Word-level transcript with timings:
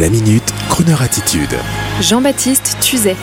La 0.00 0.08
minute, 0.08 0.54
Kroneur 0.70 1.02
attitude. 1.02 1.54
Jean-Baptiste 2.00 2.78
Tuzet. 2.80 3.14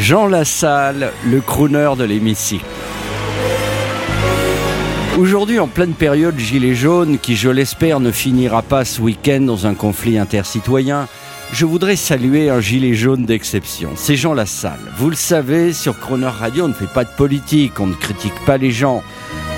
Jean 0.00 0.26
Lassalle, 0.26 1.12
le 1.24 1.40
crooner 1.40 1.92
de 1.96 2.02
l'hémicycle. 2.02 2.64
Aujourd'hui, 5.20 5.60
en 5.60 5.68
pleine 5.68 5.92
période 5.92 6.36
gilet 6.36 6.74
jaune, 6.74 7.18
qui 7.18 7.36
je 7.36 7.48
l'espère 7.48 8.00
ne 8.00 8.10
finira 8.10 8.62
pas 8.62 8.84
ce 8.84 9.00
week-end 9.00 9.42
dans 9.42 9.68
un 9.68 9.74
conflit 9.74 10.18
intercitoyen, 10.18 11.06
je 11.52 11.66
voudrais 11.66 11.96
saluer 11.96 12.50
un 12.50 12.60
gilet 12.60 12.94
jaune 12.94 13.24
d'exception. 13.24 13.90
C'est 13.96 14.16
Jean 14.16 14.34
Lassalle. 14.34 14.80
Vous 14.96 15.10
le 15.10 15.16
savez, 15.16 15.72
sur 15.72 15.98
Croner 15.98 16.26
Radio, 16.26 16.64
on 16.64 16.68
ne 16.68 16.72
fait 16.72 16.92
pas 16.92 17.04
de 17.04 17.10
politique, 17.16 17.80
on 17.80 17.86
ne 17.86 17.94
critique 17.94 18.44
pas 18.46 18.56
les 18.56 18.70
gens 18.70 19.02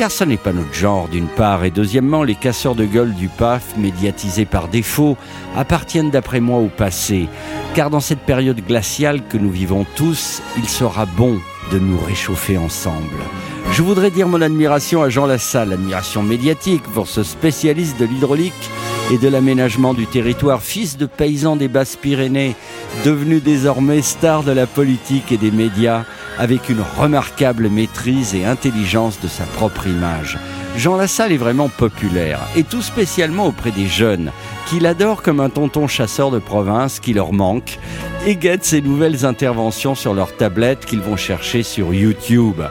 car 0.00 0.10
ce 0.10 0.24
n'est 0.24 0.38
pas 0.38 0.54
notre 0.54 0.72
genre 0.72 1.08
d'une 1.08 1.26
part, 1.26 1.62
et 1.62 1.70
deuxièmement, 1.70 2.22
les 2.22 2.34
casseurs 2.34 2.74
de 2.74 2.86
gueule 2.86 3.12
du 3.12 3.28
PAF, 3.28 3.76
médiatisés 3.76 4.46
par 4.46 4.68
défaut, 4.68 5.18
appartiennent 5.54 6.10
d'après 6.10 6.40
moi 6.40 6.58
au 6.58 6.68
passé, 6.68 7.28
car 7.74 7.90
dans 7.90 8.00
cette 8.00 8.20
période 8.20 8.64
glaciale 8.66 9.20
que 9.28 9.36
nous 9.36 9.50
vivons 9.50 9.84
tous, 9.96 10.40
il 10.56 10.66
sera 10.66 11.04
bon 11.04 11.38
de 11.70 11.78
nous 11.78 11.98
réchauffer 11.98 12.56
ensemble. 12.56 13.18
Je 13.72 13.82
voudrais 13.82 14.10
dire 14.10 14.26
mon 14.26 14.40
admiration 14.40 15.02
à 15.02 15.10
Jean 15.10 15.26
Lassalle, 15.26 15.74
admiration 15.74 16.22
médiatique 16.22 16.84
pour 16.94 17.06
ce 17.06 17.22
spécialiste 17.22 18.00
de 18.00 18.06
l'hydraulique 18.06 18.70
et 19.12 19.18
de 19.18 19.28
l'aménagement 19.28 19.94
du 19.94 20.06
territoire, 20.06 20.62
fils 20.62 20.96
de 20.96 21.06
paysan 21.06 21.56
des 21.56 21.68
Basses-Pyrénées, 21.68 22.54
devenu 23.04 23.40
désormais 23.40 24.02
star 24.02 24.42
de 24.42 24.52
la 24.52 24.66
politique 24.66 25.32
et 25.32 25.36
des 25.36 25.50
médias, 25.50 26.04
avec 26.38 26.68
une 26.68 26.82
remarquable 26.98 27.68
maîtrise 27.68 28.34
et 28.34 28.44
intelligence 28.44 29.20
de 29.20 29.28
sa 29.28 29.44
propre 29.44 29.86
image. 29.86 30.38
Jean 30.76 30.96
Lassalle 30.96 31.32
est 31.32 31.36
vraiment 31.36 31.68
populaire, 31.68 32.40
et 32.56 32.62
tout 32.62 32.82
spécialement 32.82 33.46
auprès 33.46 33.72
des 33.72 33.88
jeunes, 33.88 34.30
qui 34.66 34.78
l'adorent 34.78 35.22
comme 35.22 35.40
un 35.40 35.50
tonton 35.50 35.88
chasseur 35.88 36.30
de 36.30 36.38
province 36.38 37.00
qui 37.00 37.12
leur 37.12 37.32
manque, 37.32 37.78
et 38.26 38.36
guettent 38.36 38.64
ses 38.64 38.80
nouvelles 38.80 39.24
interventions 39.26 39.94
sur 39.94 40.14
leur 40.14 40.36
tablette 40.36 40.84
qu'ils 40.84 41.00
vont 41.00 41.16
chercher 41.16 41.62
sur 41.62 41.92
YouTube. 41.92 42.62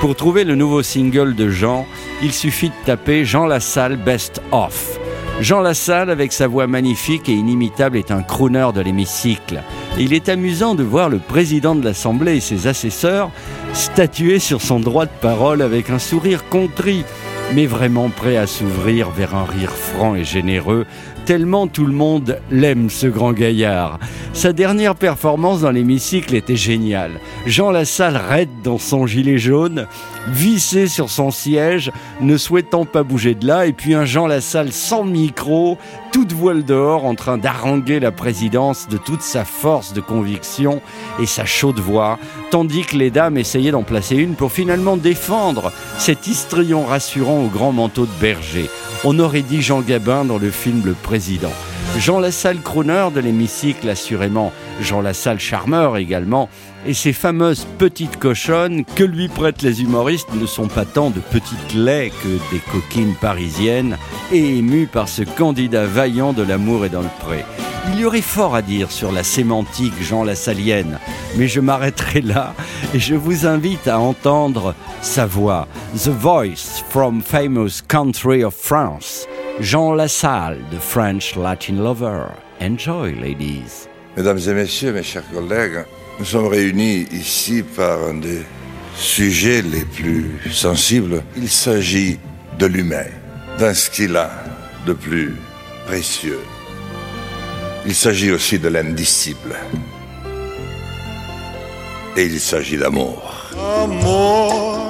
Pour 0.00 0.14
trouver 0.14 0.44
le 0.44 0.54
nouveau 0.54 0.82
single 0.82 1.34
de 1.34 1.48
Jean, 1.48 1.86
il 2.22 2.32
suffit 2.32 2.68
de 2.68 2.86
taper 2.86 3.24
Jean 3.24 3.46
Lassalle 3.46 3.96
Best 3.96 4.40
Off. 4.52 4.97
Jean 5.40 5.60
Lassalle, 5.60 6.10
avec 6.10 6.32
sa 6.32 6.48
voix 6.48 6.66
magnifique 6.66 7.28
et 7.28 7.32
inimitable, 7.32 7.96
est 7.96 8.10
un 8.10 8.22
crooner 8.22 8.68
de 8.74 8.80
l'hémicycle. 8.80 9.62
il 9.96 10.12
est 10.12 10.28
amusant 10.28 10.74
de 10.74 10.82
voir 10.82 11.08
le 11.08 11.18
président 11.18 11.76
de 11.76 11.84
l'Assemblée 11.84 12.36
et 12.36 12.40
ses 12.40 12.66
assesseurs 12.66 13.30
statuer 13.72 14.40
sur 14.40 14.60
son 14.60 14.80
droit 14.80 15.06
de 15.06 15.12
parole 15.20 15.62
avec 15.62 15.90
un 15.90 16.00
sourire 16.00 16.48
contrit, 16.48 17.04
mais 17.54 17.66
vraiment 17.66 18.10
prêt 18.10 18.36
à 18.36 18.46
s'ouvrir 18.46 19.10
vers 19.10 19.34
un 19.34 19.44
rire 19.44 19.72
franc 19.72 20.14
et 20.14 20.24
généreux, 20.24 20.86
tellement 21.24 21.66
tout 21.66 21.86
le 21.86 21.92
monde 21.92 22.38
l'aime, 22.50 22.90
ce 22.90 23.06
grand 23.06 23.32
gaillard. 23.32 23.98
Sa 24.32 24.52
dernière 24.52 24.94
performance 24.94 25.60
dans 25.62 25.70
l'hémicycle 25.70 26.34
était 26.34 26.56
géniale. 26.56 27.20
Jean 27.46 27.70
Lassalle 27.70 28.16
raide 28.16 28.48
dans 28.62 28.78
son 28.78 29.06
gilet 29.06 29.38
jaune, 29.38 29.86
vissé 30.28 30.86
sur 30.86 31.10
son 31.10 31.30
siège, 31.30 31.90
ne 32.20 32.36
souhaitant 32.36 32.84
pas 32.84 33.02
bouger 33.02 33.34
de 33.34 33.46
là, 33.46 33.66
et 33.66 33.72
puis 33.72 33.94
un 33.94 34.04
Jean 34.04 34.26
Lassalle 34.26 34.72
sans 34.72 35.04
micro, 35.04 35.78
toute 36.18 36.32
voile 36.32 36.64
dehors, 36.64 37.04
en 37.04 37.14
train 37.14 37.38
d'haranguer 37.38 38.00
la 38.00 38.10
présidence 38.10 38.88
de 38.88 38.96
toute 38.96 39.22
sa 39.22 39.44
force 39.44 39.92
de 39.92 40.00
conviction 40.00 40.82
et 41.20 41.26
sa 41.26 41.44
chaude 41.44 41.78
voix, 41.78 42.18
tandis 42.50 42.82
que 42.82 42.96
les 42.96 43.12
dames 43.12 43.38
essayaient 43.38 43.70
d'en 43.70 43.84
placer 43.84 44.16
une 44.16 44.34
pour 44.34 44.50
finalement 44.50 44.96
défendre 44.96 45.70
cet 45.96 46.26
histrion 46.26 46.84
rassurant 46.84 47.44
au 47.44 47.46
grand 47.46 47.70
manteau 47.70 48.04
de 48.04 48.20
berger. 48.20 48.68
On 49.04 49.16
aurait 49.20 49.42
dit 49.42 49.62
Jean 49.62 49.80
Gabin 49.80 50.24
dans 50.24 50.38
le 50.38 50.50
film 50.50 50.82
Le 50.84 50.94
Président. 50.94 51.52
Jean 51.96 52.20
Lassalle 52.20 52.60
crooner 52.60 53.08
de 53.14 53.20
l'hémicycle 53.20 53.88
assurément, 53.88 54.52
Jean 54.80 55.00
Lassalle 55.00 55.40
charmeur 55.40 55.96
également, 55.96 56.48
et 56.86 56.94
ces 56.94 57.12
fameuses 57.12 57.66
petites 57.78 58.18
cochonnes 58.18 58.84
que 58.84 59.04
lui 59.04 59.28
prêtent 59.28 59.62
les 59.62 59.82
humoristes 59.82 60.32
ne 60.34 60.46
sont 60.46 60.68
pas 60.68 60.84
tant 60.84 61.10
de 61.10 61.20
petites 61.20 61.74
laies 61.74 62.12
que 62.22 62.54
des 62.54 62.60
coquines 62.70 63.14
parisiennes 63.20 63.96
et 64.30 64.58
émues 64.58 64.86
par 64.86 65.08
ce 65.08 65.22
candidat 65.22 65.86
vaillant 65.86 66.32
de 66.32 66.42
l'amour 66.42 66.84
et 66.84 66.88
dans 66.88 67.02
le 67.02 67.08
pré. 67.20 67.44
Il 67.92 68.00
y 68.00 68.04
aurait 68.04 68.20
fort 68.20 68.54
à 68.54 68.62
dire 68.62 68.90
sur 68.92 69.12
la 69.12 69.24
sémantique 69.24 70.00
Jean 70.00 70.22
Lassalienne, 70.22 70.98
mais 71.36 71.48
je 71.48 71.60
m'arrêterai 71.60 72.20
là 72.20 72.54
et 72.94 73.00
je 73.00 73.14
vous 73.14 73.46
invite 73.46 73.88
à 73.88 73.98
entendre 73.98 74.74
sa 75.00 75.26
voix, 75.26 75.66
The 75.94 76.08
Voice 76.08 76.84
from 76.90 77.22
Famous 77.22 77.82
Country 77.88 78.44
of 78.44 78.54
France. 78.54 79.26
Jean 79.60 79.94
Lassalle, 79.96 80.58
the 80.70 80.78
French 80.78 81.34
Latin 81.36 81.82
lover. 81.82 82.32
Enjoy, 82.60 83.12
ladies. 83.14 83.88
Mesdames 84.16 84.38
et 84.38 84.54
messieurs, 84.54 84.92
mes 84.92 85.02
chers 85.02 85.28
collègues, 85.32 85.84
nous 86.20 86.24
sommes 86.24 86.46
réunis 86.46 87.08
ici 87.10 87.64
par 87.64 87.98
un 88.04 88.14
des 88.14 88.42
sujets 88.94 89.62
les 89.62 89.84
plus 89.84 90.38
sensibles. 90.52 91.24
Il 91.36 91.48
s'agit 91.48 92.18
de 92.56 92.66
l'humain, 92.66 93.06
d'un 93.58 93.74
ce 93.74 93.90
qu'il 93.90 94.16
a 94.16 94.30
de 94.86 94.92
plus 94.92 95.34
précieux. 95.86 96.40
Il 97.84 97.96
s'agit 97.96 98.30
aussi 98.30 98.60
de 98.60 98.68
l'indicible. 98.68 99.56
Et 102.16 102.26
il 102.26 102.38
s'agit 102.38 102.76
d'amour. 102.76 103.50
Amour, 103.82 104.52
amour, 104.52 104.87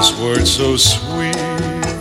This 0.00 0.18
word 0.18 0.48
so 0.48 0.78
sweet 0.78 1.36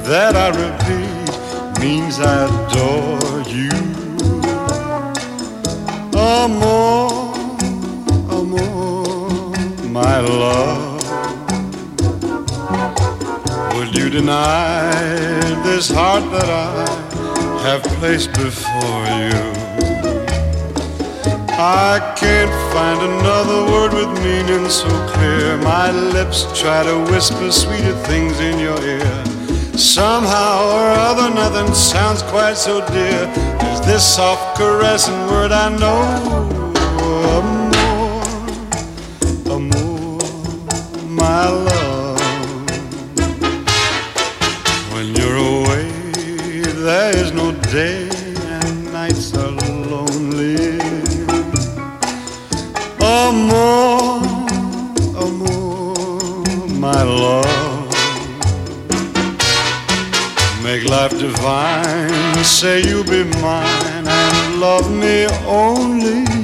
that 0.08 0.34
I 0.34 0.48
repeat 0.56 1.82
means 1.82 2.18
I 2.22 2.46
adore 2.48 3.42
you. 3.52 3.76
Amour, 6.18 7.36
amour, 8.32 9.52
my 9.90 10.22
love. 10.22 11.04
Would 13.76 13.94
you 13.94 14.10
deny 14.10 15.62
this 15.66 15.92
heart 15.92 16.24
that 16.32 16.50
I 16.50 17.64
have 17.68 17.84
placed 18.00 18.32
before 18.32 19.08
you? 19.28 19.69
I 21.62 22.16
can't 22.16 22.50
find 22.72 23.02
another 23.02 23.70
word 23.70 23.92
with 23.92 24.24
meaning 24.24 24.70
so 24.70 24.88
clear. 25.10 25.58
My 25.58 25.92
lips 25.92 26.48
try 26.58 26.84
to 26.84 26.98
whisper 27.12 27.52
sweeter 27.52 27.98
things 28.06 28.40
in 28.40 28.60
your 28.60 28.82
ear. 28.82 29.26
Somehow 29.76 30.70
or 30.70 30.88
other, 30.92 31.30
nothing 31.36 31.74
sounds 31.74 32.22
quite 32.24 32.56
so 32.56 32.80
dear 32.88 33.28
as 33.72 33.82
this 33.86 34.08
soft 34.16 34.58
caressing 34.58 35.20
word 35.28 35.52
I 35.52 35.68
know. 35.78 36.56
My 41.10 41.50
love. 41.50 42.20
When 44.94 45.14
you're 45.14 45.36
away, 45.36 45.92
there 46.72 47.18
is 47.18 47.34
no 47.34 47.52
day 47.52 48.19
my 56.80 57.04
love. 57.04 57.90
Make 60.64 60.88
life 60.90 61.12
divine. 61.12 62.44
Say 62.44 62.82
you'll 62.88 63.04
be 63.04 63.26
mine 63.42 64.08
and 64.08 64.60
love 64.60 64.90
me 64.90 65.28
only. 65.46 66.39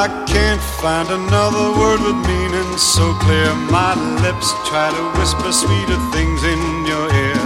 I 0.00 0.08
can't 0.24 0.62
find 0.80 1.10
another 1.10 1.78
word 1.78 2.00
with 2.00 2.16
meaning 2.26 2.78
so 2.78 3.12
clear. 3.20 3.54
My 3.68 3.92
lips 4.24 4.48
try 4.64 4.88
to 4.88 5.18
whisper 5.20 5.52
sweeter 5.52 6.00
things 6.10 6.42
in 6.42 6.86
your 6.86 7.06
ear. 7.12 7.42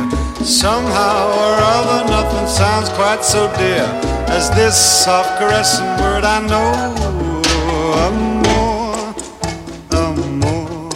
Somehow 0.47 1.35
or 1.35 1.55
other, 1.75 2.09
nothing 2.09 2.47
sounds 2.47 2.91
quite 2.91 3.25
so 3.25 3.53
dear 3.59 3.83
as 4.31 4.51
this 4.51 4.77
soft 4.77 5.37
caressing 5.41 5.85
word 5.99 6.23
I 6.23 6.47
know. 6.47 6.71
Amor, 8.06 9.15
amor, 9.91 10.91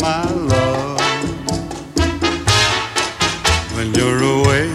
my 0.00 0.24
love. 0.48 0.98
When 3.76 3.92
you're 3.92 4.22
away, 4.38 4.66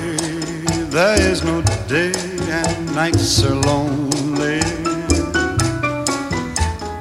there 0.93 1.19
is 1.19 1.43
no 1.43 1.63
day 1.87 2.13
and 2.47 2.93
nights 2.93 3.43
are 3.43 3.55
long. 3.55 4.18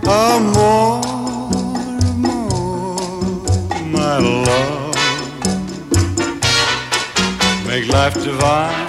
My 0.08 0.38
love. 4.18 4.94
Make 7.66 7.88
life 7.88 8.14
divine. 8.14 8.88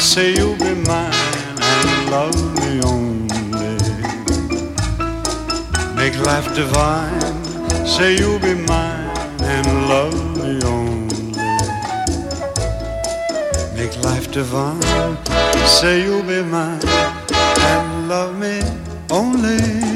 Say 0.00 0.34
you'll 0.34 0.56
be 0.56 0.74
mine 0.88 1.12
and 1.60 2.10
love 2.10 2.38
me 2.60 2.80
only. 2.80 3.76
Make 5.94 6.16
life 6.24 6.48
divine. 6.54 7.20
Say 7.86 8.16
you'll 8.16 8.38
be 8.38 8.54
mine 8.54 9.10
and 9.42 9.88
love 9.90 10.16
me 10.38 10.62
only. 10.64 11.34
Make 13.76 13.94
life 14.02 14.32
divine. 14.32 14.80
Say 15.66 16.02
you'll 16.04 16.22
be 16.22 16.42
mine 16.42 16.80
and 16.88 18.08
love 18.08 18.38
me 18.38 18.62
only. 19.10 19.95